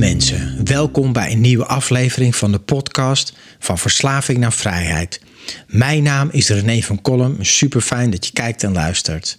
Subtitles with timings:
[0.00, 5.20] Mensen, welkom bij een nieuwe aflevering van de podcast Van Verslaving naar Vrijheid.
[5.66, 7.36] Mijn naam is René van Kolm.
[7.40, 9.38] Super fijn dat je kijkt en luistert.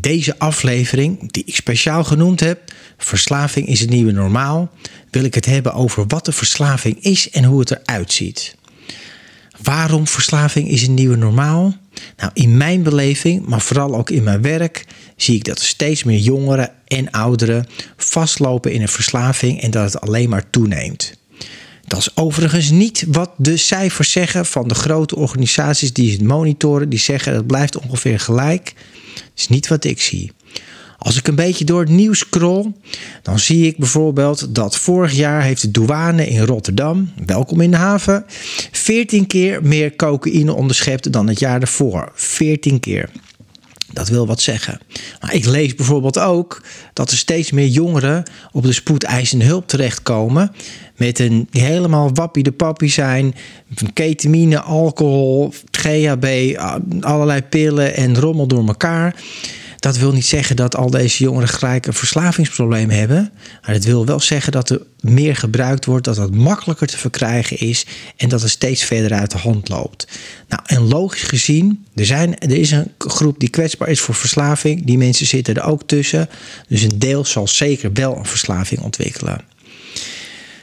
[0.00, 4.70] Deze aflevering, die ik speciaal genoemd heb, Verslaving is het nieuwe normaal,
[5.10, 8.56] wil ik het hebben over wat de verslaving is en hoe het eruit ziet.
[9.62, 11.74] Waarom verslaving is een nieuwe normaal?
[12.16, 16.04] Nou, in mijn beleving, maar vooral ook in mijn werk, zie ik dat er steeds
[16.04, 17.66] meer jongeren en ouderen
[17.96, 21.18] vastlopen in een verslaving en dat het alleen maar toeneemt.
[21.86, 26.88] Dat is overigens niet wat de cijfers zeggen van de grote organisaties die het monitoren.
[26.88, 28.74] Die zeggen dat het blijft ongeveer gelijk.
[29.14, 30.32] Dat is niet wat ik zie.
[31.02, 32.72] Als ik een beetje door het nieuws scroll,
[33.22, 37.76] dan zie ik bijvoorbeeld dat vorig jaar heeft de douane in Rotterdam, welkom in de
[37.76, 38.24] haven,
[38.72, 42.12] 14 keer meer cocaïne onderschept dan het jaar ervoor.
[42.14, 43.10] 14 keer.
[43.92, 44.80] Dat wil wat zeggen.
[45.20, 50.52] Maar ik lees bijvoorbeeld ook dat er steeds meer jongeren op de spoedeisende hulp terechtkomen.
[50.96, 53.34] Met een helemaal wappie de pappie zijn.
[53.74, 56.56] Van ketamine, alcohol, GHB,
[57.00, 59.14] allerlei pillen en rommel door elkaar.
[59.80, 63.32] Dat wil niet zeggen dat al deze jongeren gelijk een verslavingsprobleem hebben.
[63.62, 67.58] Maar het wil wel zeggen dat er meer gebruikt wordt, dat het makkelijker te verkrijgen
[67.58, 67.86] is
[68.16, 70.06] en dat het steeds verder uit de hand loopt.
[70.48, 74.84] Nou, en logisch gezien, er, zijn, er is een groep die kwetsbaar is voor verslaving.
[74.84, 76.28] Die mensen zitten er ook tussen.
[76.68, 79.40] Dus een deel zal zeker wel een verslaving ontwikkelen.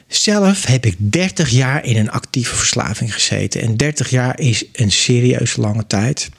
[0.07, 3.61] Zelf heb ik 30 jaar in een actieve verslaving gezeten.
[3.61, 6.29] En 30 jaar is een serieus lange tijd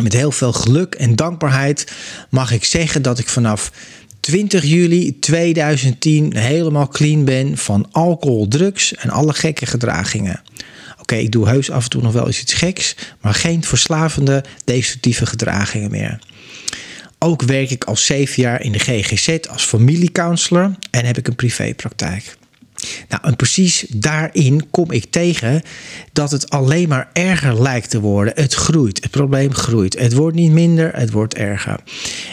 [0.00, 1.92] met heel veel geluk en dankbaarheid
[2.30, 3.72] mag ik zeggen dat ik vanaf
[4.20, 10.42] 20 juli 2010 helemaal clean ben van alcohol, drugs en alle gekke gedragingen.
[11.00, 14.44] Oké, ik doe heus af en toe nog wel eens iets geks, maar geen verslavende,
[14.64, 16.18] destructieve gedragingen meer.
[17.18, 21.34] Ook werk ik al zeven jaar in de GGZ als familiecounselor en heb ik een
[21.34, 22.36] privépraktijk.
[23.08, 25.62] Nou, en precies daarin kom ik tegen
[26.12, 28.32] dat het alleen maar erger lijkt te worden.
[28.36, 29.98] Het groeit, het probleem groeit.
[29.98, 31.80] Het wordt niet minder, het wordt erger.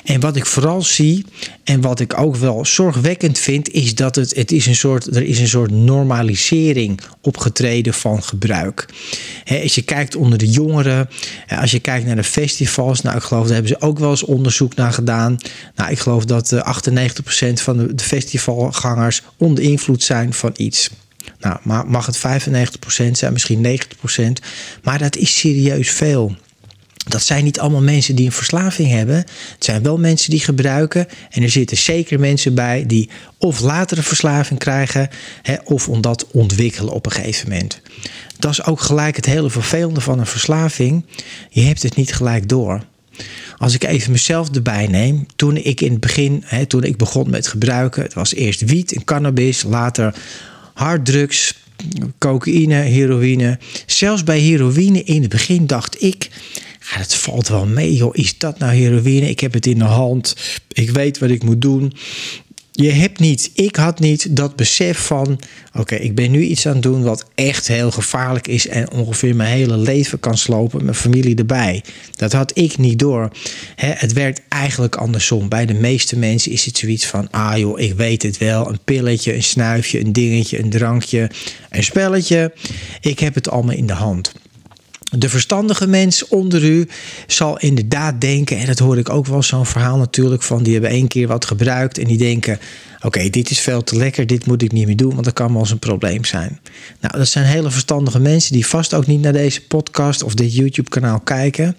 [0.04, 1.26] En wat ik vooral zie
[1.64, 5.24] en wat ik ook wel zorgwekkend vind, is dat het, het is een soort, er
[5.24, 8.86] is een soort normalisering opgetreden van gebruik.
[9.64, 11.10] als je kijkt onder de jongeren,
[11.48, 14.24] als je kijkt naar de festivals, nou ik geloof daar hebben ze ook wel eens
[14.24, 15.38] onderzoek naar gedaan.
[15.76, 16.60] Nou, ik geloof dat 98%
[17.40, 20.90] eh, van de, de festivalgangers onder invloed zijn van iets.
[21.40, 24.46] Nou, mag het 95% zijn, misschien 90%,
[24.84, 26.36] maar dat is serieus veel.
[27.10, 29.16] Dat zijn niet allemaal mensen die een verslaving hebben.
[29.16, 31.08] Het zijn wel mensen die gebruiken.
[31.30, 35.10] En er zitten zeker mensen bij die of later een verslaving krijgen,
[35.42, 37.82] hè, of omdat ontwikkelen op een gegeven moment.
[38.40, 41.06] Dat is ook gelijk het hele vervelende van een verslaving.
[41.50, 42.84] Je hebt het niet gelijk door.
[43.60, 47.30] Als ik even mezelf erbij neem, toen ik in het begin, hè, toen ik begon
[47.30, 50.16] met gebruiken, het was eerst wiet en cannabis, later
[50.74, 51.54] harddrugs,
[52.18, 53.60] cocaïne, heroïne.
[53.86, 56.30] Zelfs bij heroïne in het begin dacht ik,
[56.80, 58.16] ja, het valt wel mee, joh.
[58.16, 59.30] Is dat nou heroïne?
[59.30, 60.36] Ik heb het in de hand.
[60.72, 61.94] Ik weet wat ik moet doen.
[62.82, 65.40] Je hebt niet, ik had niet dat besef van:
[65.74, 69.36] oké, ik ben nu iets aan het doen wat echt heel gevaarlijk is en ongeveer
[69.36, 71.84] mijn hele leven kan slopen, mijn familie erbij.
[72.16, 73.32] Dat had ik niet door.
[73.76, 75.50] het werkt eigenlijk andersom.
[75.50, 78.70] Bij de meeste mensen is het zoiets van: ah joh, ik weet het wel.
[78.70, 81.30] Een pilletje, een snuifje, een dingetje, een drankje,
[81.70, 82.54] een spelletje.
[83.02, 84.32] Ik heb het allemaal in de hand.
[85.12, 86.88] De verstandige mens onder u
[87.28, 90.92] zal inderdaad denken, en dat hoor ik ook wel zo'n verhaal natuurlijk van, die hebben
[90.92, 92.60] één keer wat gebruikt en die denken,
[93.02, 95.52] oké, dit is veel te lekker, dit moet ik niet meer doen, want dat kan
[95.52, 96.60] wel eens een probleem zijn.
[97.00, 100.56] Nou, dat zijn hele verstandige mensen die vast ook niet naar deze podcast of dit
[100.56, 101.76] YouTube kanaal kijken.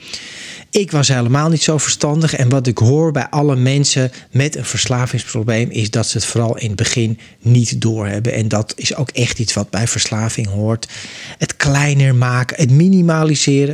[0.71, 2.35] Ik was helemaal niet zo verstandig.
[2.35, 6.57] En wat ik hoor bij alle mensen met een verslavingsprobleem is dat ze het vooral
[6.57, 8.33] in het begin niet doorhebben.
[8.33, 10.89] En dat is ook echt iets wat bij verslaving hoort.
[11.39, 12.71] Het kleiner maken, het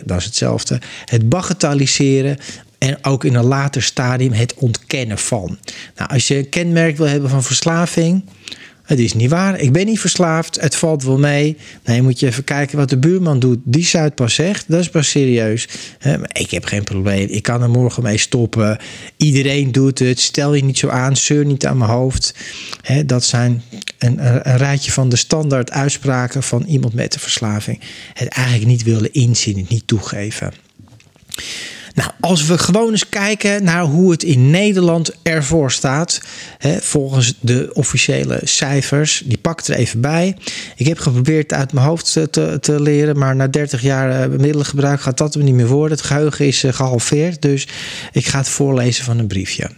[0.05, 0.81] dat is hetzelfde.
[1.05, 2.39] Het bagatelliseren,
[2.79, 5.59] en ook in een later stadium het ontkennen van.
[5.97, 8.25] Nou, als je een kenmerk wil hebben van verslaving,
[8.87, 9.61] het is niet waar.
[9.61, 10.61] Ik ben niet verslaafd.
[10.61, 11.57] Het valt wel mee.
[11.85, 13.59] Nee, moet je even kijken wat de buurman doet.
[13.65, 14.65] Die zuid pas zegt.
[14.69, 15.69] Dat is pas serieus.
[16.33, 17.29] Ik heb geen probleem.
[17.29, 18.79] Ik kan er morgen mee stoppen.
[19.17, 20.21] Iedereen doet het.
[20.21, 21.17] Stel je niet zo aan.
[21.17, 22.35] Zeur niet aan mijn hoofd.
[23.07, 23.63] Dat zijn
[23.99, 27.81] een, een rijtje van de standaard uitspraken van iemand met een verslaving.
[28.13, 29.59] Het eigenlijk niet willen inzien.
[29.59, 30.53] Het niet toegeven.
[31.97, 36.21] Nou, als we gewoon eens kijken naar hoe het in Nederland ervoor staat,
[36.59, 40.37] hè, volgens de officiële cijfers, die pak ik er even bij.
[40.77, 45.01] Ik heb geprobeerd uit mijn hoofd te, te leren, maar na 30 jaar uh, middelengebruik
[45.01, 45.97] gaat dat me niet meer worden.
[45.97, 47.69] Het geheugen is uh, gehalveerd, dus
[48.13, 49.71] ik ga het voorlezen van een briefje.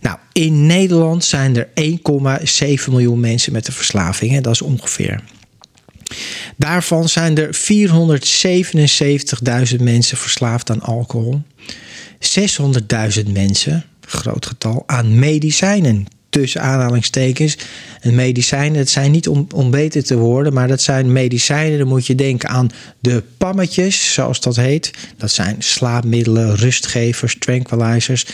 [0.00, 1.68] Nou, in Nederland zijn er
[2.86, 4.32] 1,7 miljoen mensen met een verslaving.
[4.32, 5.22] Hè, dat is ongeveer.
[6.60, 7.56] Daarvan zijn er
[9.70, 11.42] 477.000 mensen verslaafd aan alcohol.
[12.38, 16.06] 600.000 mensen, groot getal, aan medicijnen.
[16.30, 17.58] Tussen aanhalingstekens.
[18.00, 21.78] En medicijnen, dat zijn niet om, om beter te worden, maar dat zijn medicijnen.
[21.78, 24.90] Dan moet je denken aan de pammetjes, zoals dat heet.
[25.16, 28.26] Dat zijn slaapmiddelen, rustgevers, tranquilizers.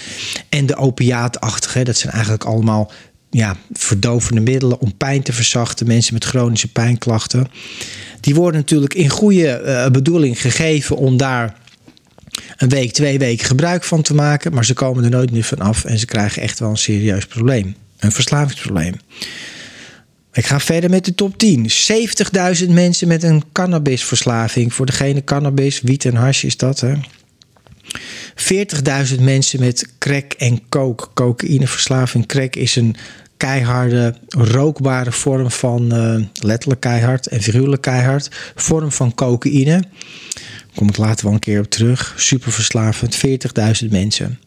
[0.49, 2.93] En de opiaatachtige, dat zijn eigenlijk allemaal
[3.31, 5.87] ja, verdovende middelen om pijn te verzachten.
[5.87, 7.49] Mensen met chronische pijnklachten.
[8.27, 11.57] Die worden natuurlijk in goede uh, bedoeling gegeven om daar
[12.57, 14.55] een week, twee weken gebruik van te maken.
[14.55, 17.27] Maar ze komen er nooit meer van af en ze krijgen echt wel een serieus
[17.27, 17.75] probleem.
[17.99, 18.95] Een verslavingsprobleem.
[20.33, 21.71] Ik ga verder met de top 10.
[22.63, 24.75] 70.000 mensen met een cannabisverslaving.
[24.75, 26.81] Voor degene cannabis, wiet en hash is dat.
[26.81, 26.95] Hè?
[29.17, 31.07] 40.000 mensen met crack en coke.
[31.15, 32.27] Cocaïneverslaving.
[32.27, 32.97] Crack is een
[33.37, 39.83] keiharde, rookbare vorm van, uh, letterlijk keihard en figuurlijk keihard, vorm van cocaïne.
[40.77, 42.15] Kom ik later wel een keer op terug.
[42.17, 43.17] Super verslavend.
[43.83, 44.39] 40.000 mensen.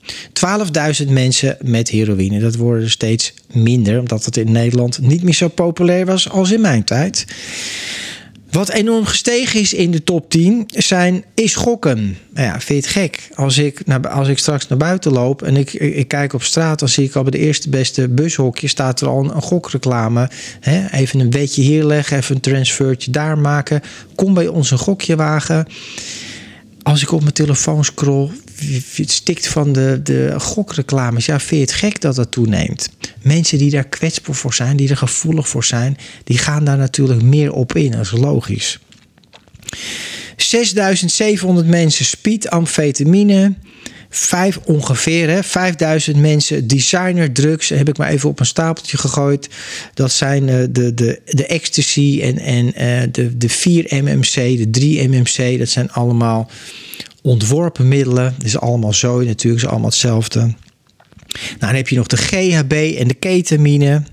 [1.03, 2.39] 12.000 mensen met heroïne.
[2.39, 6.51] Dat worden er steeds minder, omdat het in Nederland niet meer zo populair was als
[6.51, 7.25] in mijn tijd.
[8.51, 12.17] Wat enorm gestegen is in de top 10 zijn, is gokken.
[12.33, 13.29] Nou ja, vind het gek?
[13.35, 16.89] Als ik, als ik straks naar buiten loop en ik, ik, kijk op straat, dan
[16.89, 20.29] zie ik al bij de eerste beste bushokje staat er al een, gokreclame.
[20.91, 23.81] even een wetje hier leggen, even een transfertje daar maken.
[24.15, 25.67] Kom bij ons een gokje wagen.
[26.81, 28.29] Als ik op mijn telefoon scroll,
[29.05, 31.25] stikt van de, de gokreclames.
[31.25, 32.89] Ja, vind je het gek dat dat toeneemt?
[33.21, 37.21] Mensen die daar kwetsbaar voor zijn, die er gevoelig voor zijn, die gaan daar natuurlijk
[37.21, 37.91] meer op in.
[37.91, 38.79] Dat is logisch.
[40.35, 43.53] 6700 mensen speed, amfetamine.
[44.09, 47.69] Vijf ongeveer, hè, 5000 mensen designer drugs.
[47.69, 49.49] Heb ik maar even op een stapeltje gegooid.
[49.93, 54.67] Dat zijn uh, de, de, de ecstasy en, en uh, de, de 4 MMC, de
[54.71, 55.59] 3 MMC.
[55.59, 56.49] Dat zijn allemaal
[57.21, 58.35] ontworpen middelen.
[58.43, 60.39] Is allemaal zo natuurlijk, is allemaal hetzelfde.
[60.39, 60.55] Nou,
[61.59, 64.03] dan heb je nog de GHB en de ketamine.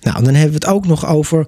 [0.00, 1.46] Nou, dan hebben we het ook nog over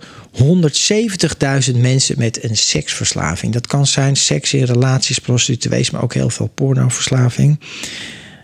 [1.73, 3.53] 170.000 mensen met een seksverslaving.
[3.53, 7.61] Dat kan zijn seks in relaties, prostituees, maar ook heel veel pornoverslaving.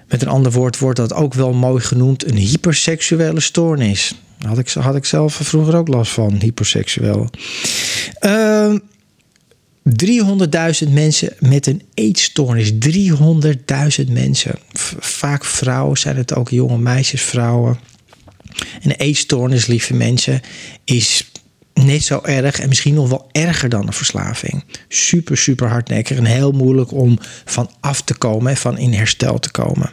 [0.08, 4.14] Met een ander woord wordt dat ook wel mooi genoemd een hyperseksuele stoornis.
[4.46, 7.30] Had ik, had ik zelf vroeger ook last van, hyperseksueel.
[8.20, 8.74] Uh,
[9.88, 12.72] 300.000 mensen met een eetstoornis.
[12.72, 14.58] 300.000 mensen.
[14.98, 17.78] vaak vrouwen zijn het ook, jonge meisjes, vrouwen.
[18.82, 20.40] En een eetstoornis, lieve mensen,
[20.84, 21.25] is
[21.84, 24.64] net zo erg en misschien nog wel erger dan een verslaving.
[24.88, 29.38] Super, super hardnekkig en heel moeilijk om van af te komen en van in herstel
[29.38, 29.90] te komen.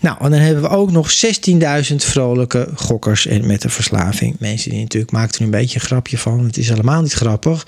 [0.00, 1.10] Nou, en dan hebben we ook nog
[1.90, 4.36] 16.000 vrolijke gokkers en met een verslaving.
[4.38, 6.44] Mensen die natuurlijk maakten een beetje een grapje van.
[6.44, 7.66] Het is helemaal niet grappig.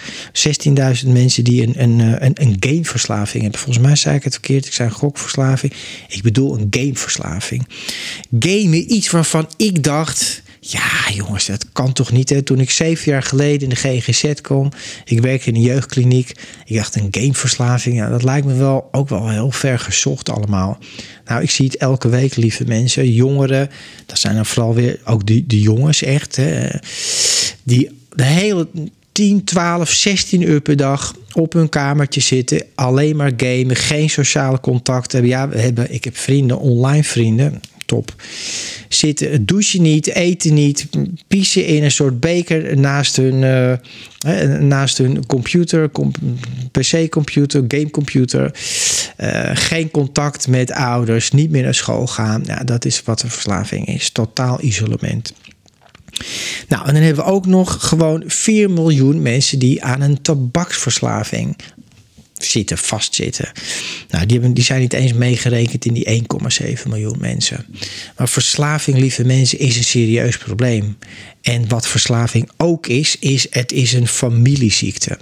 [1.03, 3.61] 16.000 mensen die een, een, een, een gameverslaving hebben.
[3.61, 4.67] Volgens mij zei ik het verkeerd.
[4.67, 5.73] Ik zei gokverslaving.
[6.09, 7.67] Ik bedoel een gameverslaving.
[8.39, 12.31] Gamen, iets waarvan ik dacht ja, jongens, dat kan toch niet.
[12.31, 12.43] Hè?
[12.43, 14.69] Toen ik zeven jaar geleden in de GGZ kwam,
[15.05, 16.31] ik werkte in een jeugdkliniek.
[16.65, 20.79] Ik dacht, een gameverslaving, ja, dat lijkt me wel ook wel heel ver gezocht allemaal.
[21.25, 23.13] Nou, ik zie het elke week, lieve mensen.
[23.13, 23.71] Jongeren,
[24.07, 26.37] dat zijn dan vooral weer ook de, de jongens echt.
[26.37, 26.69] Hè,
[27.63, 28.69] die de hele
[29.13, 34.61] 10, 12, 16 uur per dag op hun kamertje zitten, alleen maar gamen, geen sociale
[34.61, 35.31] contact hebben.
[35.31, 37.61] Ja, we hebben, ik heb vrienden, online vrienden,
[38.89, 40.89] Zitten, douchen niet, eten niet,
[41.27, 45.91] piezen in een soort beker naast hun, uh, naast hun computer,
[46.71, 48.55] PC-computer, gamecomputer.
[49.19, 52.43] Uh, geen contact met ouders, niet meer naar school gaan.
[52.47, 54.11] Ja, dat is wat een verslaving is.
[54.11, 55.33] Totaal isolement.
[56.69, 61.57] Nou, en dan hebben we ook nog gewoon 4 miljoen mensen die aan een tabaksverslaving
[62.45, 63.53] zitten, vastzitten.
[64.09, 66.25] Nou, die, hebben, die zijn niet eens meegerekend in die
[66.63, 67.67] 1,7 miljoen mensen.
[68.17, 70.97] Maar verslaving, lieve mensen, is een serieus probleem.
[71.43, 75.19] En wat verslaving ook is, is het is een familieziekte.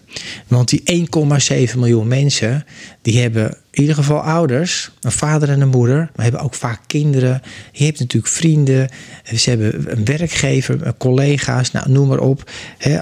[0.49, 1.07] Want die
[1.71, 2.65] 1,7 miljoen mensen,
[3.03, 6.81] die hebben in ieder geval ouders, een vader en een moeder, maar hebben ook vaak
[6.87, 7.43] kinderen.
[7.73, 8.89] Je hebt natuurlijk vrienden,
[9.37, 12.51] ze hebben een werkgever, collega's, nou, noem maar op.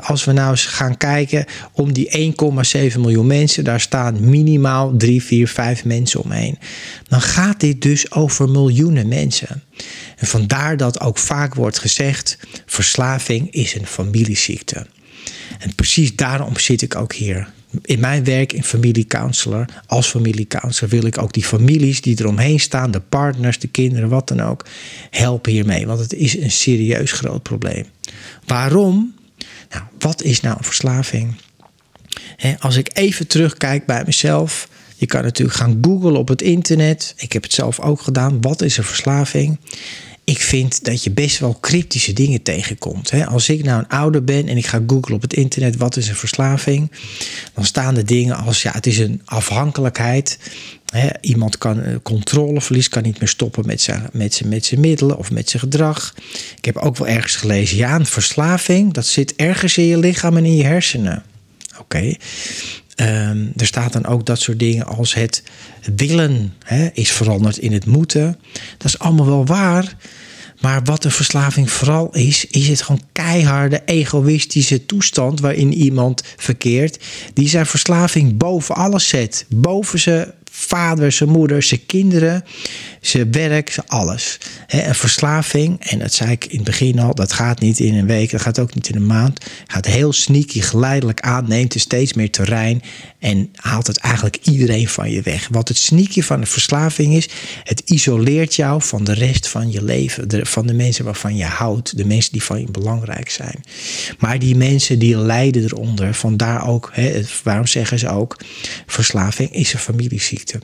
[0.00, 2.34] Als we nou eens gaan kijken om die
[2.92, 6.58] 1,7 miljoen mensen, daar staan minimaal 3, 4, 5 mensen omheen.
[7.08, 9.62] Dan gaat dit dus over miljoenen mensen.
[10.16, 14.86] En vandaar dat ook vaak wordt gezegd: verslaving is een familieziekte.
[15.58, 17.48] En precies daarom zit ik ook hier.
[17.82, 22.90] In mijn werk in familiecounselor, als familiecounselor, wil ik ook die families die eromheen staan,
[22.90, 24.64] de partners, de kinderen, wat dan ook,
[25.10, 25.86] helpen hiermee.
[25.86, 27.84] Want het is een serieus groot probleem.
[28.46, 29.14] Waarom?
[29.70, 31.34] Nou, wat is nou een verslaving?
[32.58, 34.68] als ik even terugkijk bij mezelf.
[34.96, 37.14] Je kan natuurlijk gaan googlen op het internet.
[37.16, 38.40] Ik heb het zelf ook gedaan.
[38.40, 39.58] Wat is een verslaving?
[40.28, 43.12] Ik vind dat je best wel cryptische dingen tegenkomt.
[43.26, 46.08] Als ik nou een ouder ben en ik ga googlen op het internet wat is
[46.08, 46.90] een verslaving,
[47.54, 50.38] dan staan er dingen als ja, het is een afhankelijkheid.
[51.20, 55.18] iemand kan eh, controleverlies, kan niet meer stoppen met zijn, met, zijn, met zijn middelen
[55.18, 56.14] of met zijn gedrag.
[56.56, 60.36] Ik heb ook wel ergens gelezen, ja, een verslaving, dat zit ergens in je lichaam
[60.36, 61.22] en in je hersenen.
[61.78, 62.14] Oké.
[62.98, 65.42] Ehm, er staat dan ook dat soort dingen als het
[65.96, 66.54] willen
[66.92, 68.38] is veranderd in het moeten.
[68.78, 69.96] Dat is allemaal wel waar.
[70.60, 76.98] Maar wat een verslaving vooral is, is het gewoon keiharde egoïstische toestand waarin iemand verkeert,
[77.34, 79.46] die zijn verslaving boven alles zet.
[79.48, 82.44] Boven ze vader, zijn moeder, zijn kinderen,
[83.00, 84.38] zijn werk, alles.
[84.66, 88.06] Een verslaving, en dat zei ik in het begin al, dat gaat niet in een
[88.06, 89.40] week, dat gaat ook niet in een maand.
[89.66, 92.82] Gaat heel sneaky, geleidelijk aan, neemt er steeds meer terrein
[93.18, 95.48] en haalt het eigenlijk iedereen van je weg.
[95.50, 97.28] Wat het sneaky van een verslaving is,
[97.64, 101.96] het isoleert jou van de rest van je leven, van de mensen waarvan je houdt,
[101.96, 103.64] de mensen die van je belangrijk zijn.
[104.18, 106.92] Maar die mensen die lijden eronder, vandaar ook,
[107.42, 108.40] waarom zeggen ze ook,
[108.86, 110.60] verslaving is een familieziekte.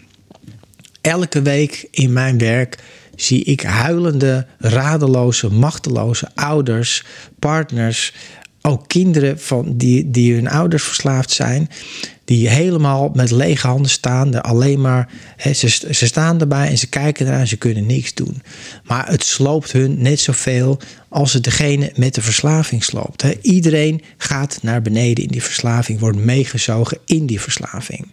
[1.05, 2.79] Elke week in mijn werk
[3.17, 7.05] zie ik huilende, radeloze, machteloze ouders,
[7.39, 8.15] partners,
[8.63, 11.71] ook kinderen van die, die hun ouders verslaafd zijn,
[12.25, 15.09] die helemaal met lege handen staan, er alleen maar,
[15.55, 18.43] ze, staan erbij en ze kijken eraan, ze kunnen niks doen.
[18.85, 23.25] Maar het sloopt hun net zoveel als het degene met de verslaving sloopt.
[23.41, 28.07] Iedereen gaat naar beneden in die verslaving, wordt meegezogen in die verslaving.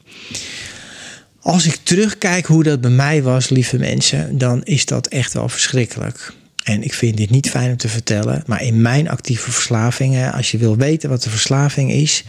[1.41, 5.49] Als ik terugkijk hoe dat bij mij was, lieve mensen, dan is dat echt wel
[5.49, 6.33] verschrikkelijk.
[6.63, 10.51] En ik vind dit niet fijn om te vertellen, maar in mijn actieve verslavingen, als
[10.51, 12.23] je wil weten wat de verslaving is,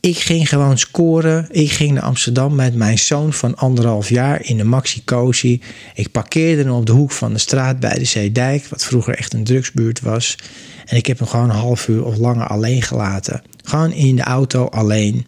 [0.00, 1.46] ik ging gewoon scoren.
[1.50, 5.60] Ik ging naar Amsterdam met mijn zoon van anderhalf jaar in de Maxi Cozy.
[5.94, 9.34] Ik parkeerde hem op de hoek van de straat bij de Zeedijk, wat vroeger echt
[9.34, 10.38] een drugsbuurt was.
[10.84, 13.42] En ik heb hem gewoon een half uur of langer alleen gelaten.
[13.64, 15.26] Gewoon in de auto alleen.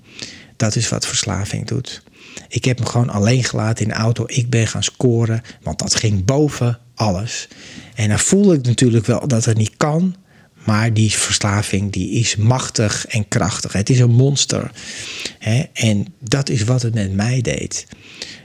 [0.56, 2.02] Dat is wat verslaving doet.
[2.49, 4.25] Ik heb hem gewoon alleen gelaten in de auto.
[4.26, 7.49] Ik ben gaan scoren, want dat ging boven alles.
[7.95, 10.16] En dan voel ik natuurlijk wel dat het niet kan.
[10.64, 13.73] Maar die verslaving die is machtig en krachtig.
[13.73, 14.71] Het is een monster.
[15.73, 17.87] En dat is wat het met mij deed.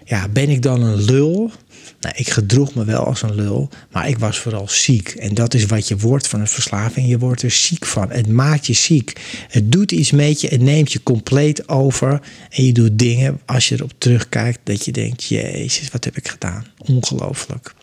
[0.06, 1.52] Ja, ben ik dan een lul?
[2.00, 5.10] Nou, ik gedroeg me wel als een lul, maar ik was vooral ziek.
[5.10, 7.08] En dat is wat je wordt van een verslaving.
[7.08, 8.12] Je wordt er ziek van.
[8.12, 9.22] Het maakt je ziek.
[9.48, 10.48] Het doet iets met je.
[10.48, 12.22] Het neemt je compleet over.
[12.50, 16.28] En je doet dingen, als je erop terugkijkt, dat je denkt: Jezus, wat heb ik
[16.28, 16.66] gedaan?
[16.78, 17.74] Ongelooflijk.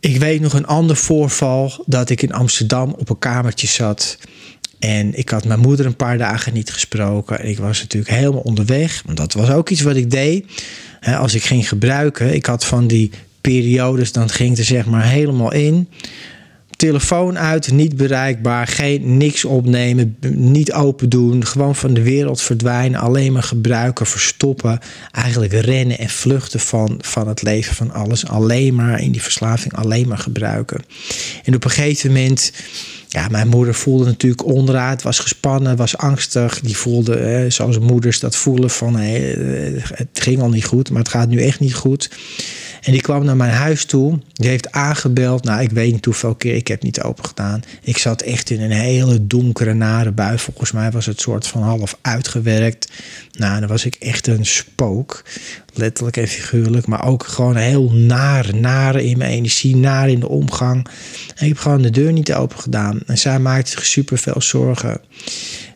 [0.00, 4.18] Ik weet nog een ander voorval dat ik in Amsterdam op een kamertje zat.
[4.84, 7.40] En ik had mijn moeder een paar dagen niet gesproken.
[7.40, 9.02] En ik was natuurlijk helemaal onderweg.
[9.06, 10.44] Want dat was ook iets wat ik deed
[11.12, 13.10] als ik ging gebruiken, ik had van die
[13.40, 15.88] periodes, dan ging ik er zeg maar helemaal in.
[16.70, 23.00] telefoon uit, niet bereikbaar, geen niks opnemen, niet open doen, gewoon van de wereld verdwijnen,
[23.00, 24.78] alleen maar gebruiken, verstoppen,
[25.12, 29.74] eigenlijk rennen en vluchten van, van het leven, van alles, alleen maar in die verslaving,
[29.74, 30.80] alleen maar gebruiken.
[31.44, 32.52] En op een gegeven moment
[33.14, 36.60] ja, mijn moeder voelde natuurlijk onderuit, was gespannen, was angstig.
[36.60, 39.18] Die voelde, hè, zoals moeders dat voelen, van hé,
[39.94, 42.10] het ging al niet goed, maar het gaat nu echt niet goed.
[42.82, 44.18] En die kwam naar mijn huis toe.
[44.32, 45.44] Die heeft aangebeld.
[45.44, 46.54] Nou, ik weet niet hoeveel keer.
[46.54, 47.62] Ik heb niet open gedaan.
[47.82, 50.38] Ik zat echt in een hele donkere, nare bui.
[50.38, 52.92] Volgens mij was het soort van half uitgewerkt.
[53.32, 55.24] Nou, dan was ik echt een spook.
[55.74, 56.86] Letterlijk en figuurlijk.
[56.86, 58.54] Maar ook gewoon heel naar.
[58.54, 59.76] Naar in mijn energie.
[59.76, 60.86] Naar in de omgang.
[61.34, 63.00] En ik heb gewoon de deur niet open gedaan.
[63.06, 65.00] En zij maakte zich super veel zorgen.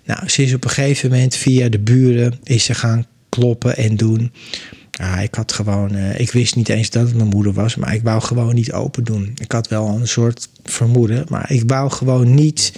[0.05, 3.97] Nou, ze is op een gegeven moment via de buren is ze gaan kloppen en
[3.97, 4.33] doen.
[5.23, 8.03] Ik had gewoon, uh, ik wist niet eens dat het mijn moeder was, maar ik
[8.03, 9.33] wou gewoon niet open doen.
[9.43, 12.73] Ik had wel een soort vermoeden, maar ik wou gewoon niet.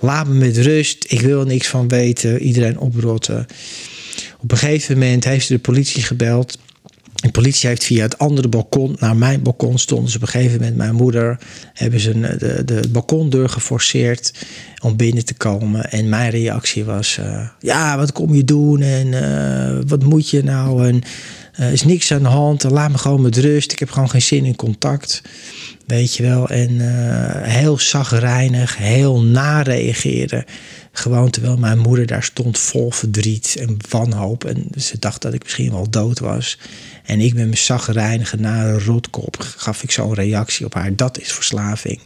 [0.00, 3.46] Laat me met rust, ik wil niks van weten, iedereen oprotten.
[4.44, 6.58] Op een gegeven moment heeft ze de politie gebeld.
[7.14, 10.76] De politie heeft via het andere balkon naar mijn balkon stonden op een gegeven moment.
[10.76, 11.38] Mijn moeder
[11.72, 14.32] hebben ze de, de balkondeur geforceerd
[14.82, 15.90] om binnen te komen.
[15.90, 18.80] En mijn reactie was: uh, Ja, wat kom je doen?
[18.80, 20.86] En uh, wat moet je nou?
[20.86, 21.02] En
[21.54, 22.62] er is niks aan de hand.
[22.62, 23.72] Laat me gewoon met rust.
[23.72, 25.22] Ik heb gewoon geen zin in contact.
[25.86, 26.48] Weet je wel.
[26.48, 30.44] En uh, heel zagrijnig, heel nareageren.
[30.92, 34.44] Gewoon terwijl mijn moeder daar stond vol verdriet en wanhoop.
[34.44, 36.58] En ze dacht dat ik misschien wel dood was.
[37.04, 40.96] En ik met mijn zagrijnige nare rotkop gaf ik zo'n reactie op haar.
[40.96, 42.00] Dat is verslaving.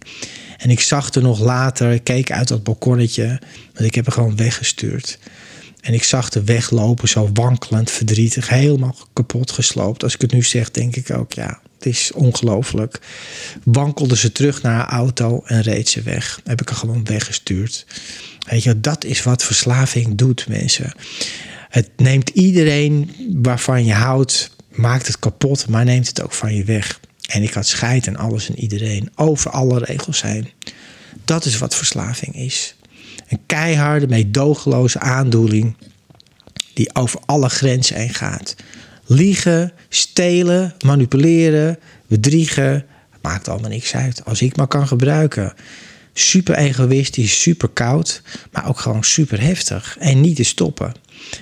[0.58, 3.40] En ik zag er nog later, keek uit dat balkonnetje.
[3.74, 5.18] Want ik heb haar gewoon weggestuurd.
[5.80, 10.02] En ik zag de weglopen, zo wankelend, verdrietig, helemaal kapot gesloopt.
[10.02, 13.00] Als ik het nu zeg, denk ik ook, ja, het is ongelooflijk.
[13.64, 16.40] Wankelde ze terug naar haar auto en reed ze weg.
[16.44, 17.86] Heb ik haar gewoon weggestuurd.
[18.48, 20.92] Weet je, dat is wat verslaving doet, mensen.
[21.68, 26.64] Het neemt iedereen waarvan je houdt, maakt het kapot, maar neemt het ook van je
[26.64, 27.00] weg.
[27.28, 29.10] En ik had scheid en alles en iedereen.
[29.14, 30.50] Over alle regels zijn.
[31.24, 32.74] Dat is wat verslaving is.
[33.28, 35.76] Een keiharde, meedogenloze aandoening
[36.74, 38.56] die over alle grenzen heen gaat.
[39.06, 42.84] Liegen, stelen, manipuleren, bedriegen,
[43.22, 44.24] maakt allemaal niks uit.
[44.24, 45.52] Als ik maar kan gebruiken.
[46.12, 49.96] Super egoïstisch, super koud, maar ook gewoon super heftig.
[50.00, 50.92] En niet te stoppen.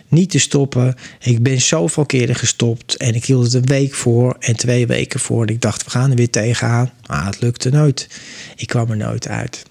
[0.09, 0.95] Niet te stoppen.
[1.21, 5.21] Ik ben zoveel keren gestopt en ik hield het een week voor en twee weken
[5.21, 5.43] voor.
[5.43, 6.91] En ik dacht, we gaan er weer tegenaan.
[7.07, 8.09] Maar het lukte nooit.
[8.57, 9.63] Ik kwam er nooit uit.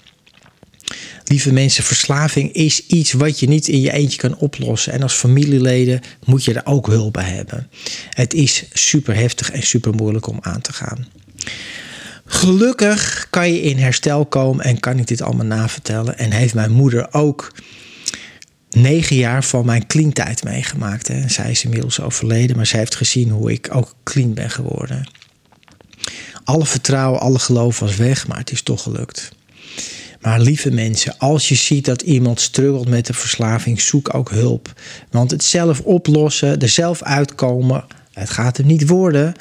[1.23, 4.93] Lieve mensen, verslaving is iets wat je niet in je eentje kan oplossen.
[4.93, 7.69] En als familieleden moet je er ook hulp bij hebben.
[8.09, 11.07] Het is super heftig en super moeilijk om aan te gaan.
[12.25, 16.17] Gelukkig kan je in herstel komen en kan ik dit allemaal navertellen.
[16.17, 17.53] En heeft mijn moeder ook
[18.69, 21.07] negen jaar van mijn clean tijd meegemaakt.
[21.07, 21.29] Hè.
[21.29, 25.09] Zij is inmiddels overleden, maar zij heeft gezien hoe ik ook clean ben geworden.
[26.43, 29.31] Alle vertrouwen, alle geloof was weg, maar het is toch gelukt.
[30.25, 34.73] Maar lieve mensen, als je ziet dat iemand struggelt met de verslaving, zoek ook hulp.
[35.11, 39.33] Want het zelf oplossen, er zelf uitkomen, het gaat hem niet worden.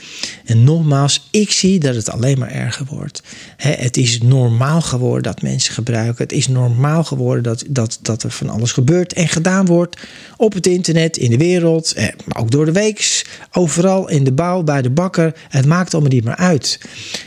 [0.45, 3.23] En nogmaals, ik zie dat het alleen maar erger wordt.
[3.57, 6.23] het is normaal geworden dat mensen gebruiken.
[6.23, 9.97] Het is normaal geworden dat, dat, dat er van alles gebeurt en gedaan wordt.
[10.37, 13.25] Op het internet, in de wereld, maar ook door de weeks.
[13.53, 15.35] Overal in de bouw, bij de bakker.
[15.49, 16.81] Het maakt allemaal niet meer uit.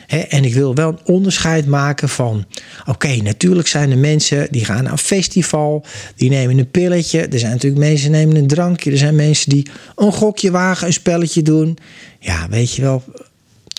[0.08, 2.46] en ik wil wel een onderscheid maken van...
[2.86, 5.86] Oké, natuurlijk zijn er mensen die gaan naar een festival.
[6.16, 7.20] Die nemen een pilletje.
[7.28, 8.92] Er zijn natuurlijk mensen die nemen een drankje.
[8.92, 11.78] Er zijn mensen die een gokje wagen, een spelletje doen.
[12.20, 13.04] Ja, weet je wel,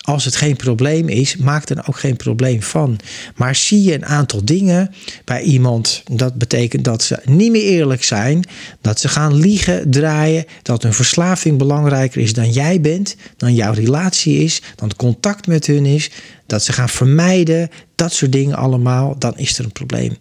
[0.09, 2.99] als het geen probleem is, maak er ook geen probleem van.
[3.37, 4.95] Maar zie je een aantal dingen
[5.25, 8.45] bij iemand, dat betekent dat ze niet meer eerlijk zijn,
[8.81, 13.73] dat ze gaan liegen, draaien, dat hun verslaving belangrijker is dan jij bent, dan jouw
[13.73, 16.11] relatie is, dan het contact met hun is,
[16.49, 20.17] dat ze gaan vermijden, dat soort dingen allemaal, dan is er een probleem.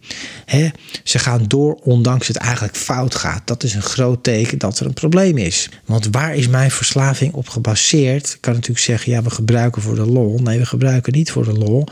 [1.04, 3.48] Ze gaan door ondanks het eigenlijk fout gaat.
[3.48, 5.70] Dat is een groot teken dat er een probleem is.
[5.86, 8.34] Want waar is mijn verslaving op gebaseerd?
[8.34, 10.40] Ik kan natuurlijk zeggen, ja, we gebruiken voor de lol.
[10.40, 11.88] Nee, we gebruiken niet voor de lol.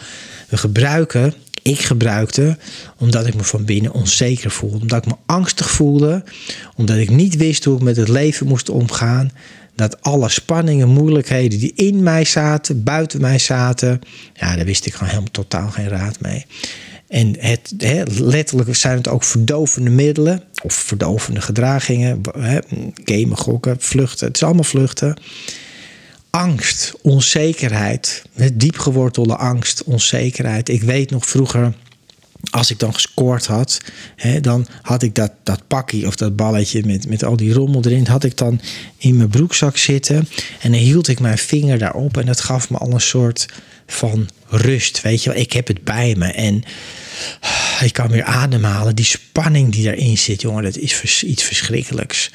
[0.49, 2.57] We gebruiken ik gebruikte
[2.97, 4.79] omdat ik me van binnen onzeker voelde.
[4.79, 6.23] Omdat ik me angstig voelde.
[6.75, 9.31] Omdat ik niet wist hoe ik met het leven moest omgaan
[9.75, 14.01] dat alle spanningen, moeilijkheden die in mij zaten, buiten mij zaten,
[14.33, 16.45] ja, daar wist ik gewoon helemaal totaal geen raad mee.
[17.07, 17.73] En het,
[18.19, 22.59] letterlijk zijn het ook verdovende middelen of verdovende gedragingen, he,
[23.03, 24.27] gamen, gokken, vluchten.
[24.27, 25.19] Het is allemaal vluchten.
[26.29, 30.69] Angst, onzekerheid, diep gewortelde angst, onzekerheid.
[30.69, 31.73] Ik weet nog vroeger
[32.49, 33.81] als ik dan gescoord had,
[34.15, 37.81] hè, dan had ik dat, dat pakje of dat balletje met, met al die rommel
[37.85, 38.61] erin, had ik dan
[38.97, 40.27] in mijn broekzak zitten.
[40.61, 43.45] En dan hield ik mijn vinger daarop en dat gaf me al een soort
[43.87, 45.01] van rust.
[45.01, 46.27] Weet je wel, ik heb het bij me.
[46.31, 46.63] En
[47.81, 48.95] ik kan weer ademhalen.
[48.95, 52.31] Die spanning die daarin zit, jongen, dat is iets verschrikkelijks.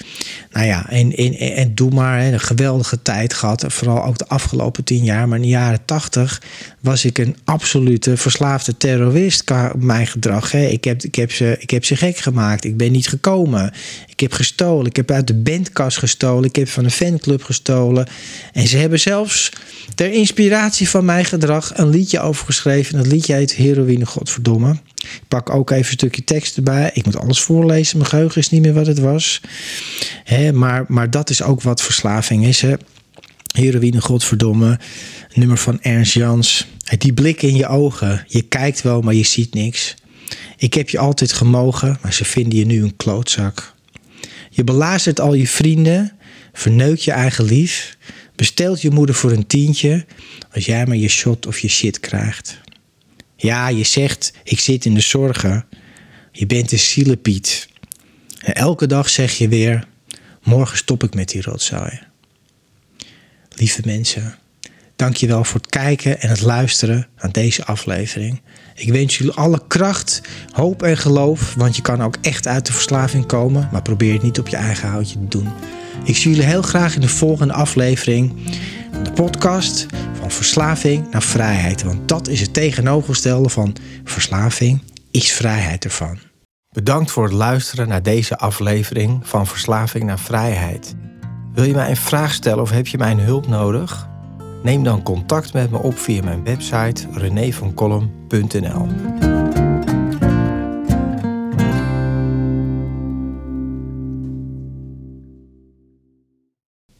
[0.52, 3.64] Nou ja, en, en, en doe maar, hè, een geweldige tijd gehad.
[3.68, 5.28] Vooral ook de afgelopen tien jaar.
[5.28, 6.42] Maar in de jaren tachtig
[6.80, 9.50] was ik een absolute verslaafde terrorist.
[9.76, 10.52] Mijn gedrag.
[10.52, 10.66] Hè.
[10.66, 12.64] Ik, heb, ik, heb ze, ik heb ze gek gemaakt.
[12.64, 13.72] Ik ben niet gekomen.
[14.06, 14.86] Ik heb gestolen.
[14.86, 16.44] Ik heb uit de bandkast gestolen.
[16.44, 18.06] Ik heb van een fanclub gestolen.
[18.52, 19.52] En ze hebben zelfs
[19.94, 22.94] ter inspiratie van mijn gedrag een liedje over geschreven.
[22.94, 24.76] En dat liedje heet Heroïne Godverdomme.
[25.02, 26.90] Ik pak ook even een stukje tekst erbij.
[26.94, 27.98] Ik moet alles voorlezen.
[27.98, 29.40] Mijn geheugen is niet meer wat het was.
[30.52, 32.60] Maar, maar dat is ook wat verslaving is.
[32.60, 32.74] Hè.
[33.54, 34.78] Heroïne, godverdomme.
[35.34, 36.66] Nummer van Ernst Jans.
[36.98, 38.24] Die blik in je ogen.
[38.28, 39.94] Je kijkt wel, maar je ziet niks.
[40.56, 43.74] Ik heb je altijd gemogen, maar ze vinden je nu een klootzak.
[44.50, 46.12] Je belazert al je vrienden.
[46.52, 47.96] Verneukt je eigen lief.
[48.36, 50.06] Bestelt je moeder voor een tientje.
[50.52, 52.60] Als jij maar je shot of je shit krijgt.
[53.42, 55.64] Ja, je zegt, ik zit in de zorgen.
[56.32, 57.68] Je bent een zielepiet.
[58.38, 59.86] En elke dag zeg je weer,
[60.42, 62.00] morgen stop ik met die rotzooi.
[63.48, 64.38] Lieve mensen,
[64.96, 68.40] dank je wel voor het kijken en het luisteren aan deze aflevering.
[68.74, 72.72] Ik wens jullie alle kracht, hoop en geloof, want je kan ook echt uit de
[72.72, 75.48] verslaving komen, maar probeer het niet op je eigen houtje te doen.
[76.04, 78.34] Ik zie jullie heel graag in de volgende aflevering
[79.02, 79.86] de podcast
[80.32, 81.82] verslaving naar vrijheid.
[81.82, 86.18] Want dat is het tegenovergestelde van verslaving, is vrijheid ervan.
[86.70, 90.94] Bedankt voor het luisteren naar deze aflevering van Verslaving naar Vrijheid.
[91.54, 94.08] Wil je mij een vraag stellen of heb je mijn hulp nodig?
[94.62, 99.29] Neem dan contact met me op via mijn website renévancolum.nl.